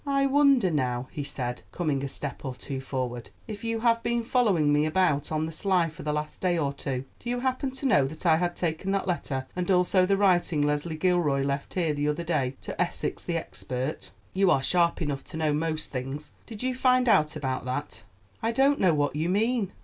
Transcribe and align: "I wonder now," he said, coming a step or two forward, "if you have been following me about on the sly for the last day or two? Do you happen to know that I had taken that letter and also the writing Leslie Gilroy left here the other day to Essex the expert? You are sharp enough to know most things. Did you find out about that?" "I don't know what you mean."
"I 0.07 0.25
wonder 0.25 0.71
now," 0.71 1.09
he 1.11 1.23
said, 1.23 1.61
coming 1.71 2.03
a 2.03 2.07
step 2.07 2.43
or 2.43 2.55
two 2.55 2.79
forward, 2.81 3.29
"if 3.47 3.63
you 3.63 3.81
have 3.81 4.01
been 4.01 4.23
following 4.23 4.73
me 4.73 4.87
about 4.87 5.31
on 5.31 5.45
the 5.45 5.51
sly 5.51 5.89
for 5.89 6.01
the 6.01 6.11
last 6.11 6.41
day 6.41 6.57
or 6.57 6.73
two? 6.73 7.05
Do 7.19 7.29
you 7.29 7.41
happen 7.41 7.69
to 7.69 7.85
know 7.85 8.07
that 8.07 8.25
I 8.25 8.37
had 8.37 8.55
taken 8.55 8.89
that 8.93 9.07
letter 9.07 9.45
and 9.55 9.69
also 9.69 10.07
the 10.07 10.17
writing 10.17 10.63
Leslie 10.63 10.97
Gilroy 10.97 11.43
left 11.43 11.75
here 11.75 11.93
the 11.93 12.07
other 12.07 12.23
day 12.23 12.55
to 12.61 12.81
Essex 12.81 13.23
the 13.23 13.37
expert? 13.37 14.09
You 14.33 14.49
are 14.49 14.63
sharp 14.63 15.03
enough 15.03 15.23
to 15.25 15.37
know 15.37 15.53
most 15.53 15.91
things. 15.91 16.31
Did 16.47 16.63
you 16.63 16.73
find 16.73 17.07
out 17.07 17.35
about 17.35 17.65
that?" 17.65 18.01
"I 18.41 18.51
don't 18.51 18.79
know 18.79 18.95
what 18.95 19.15
you 19.15 19.29
mean." 19.29 19.71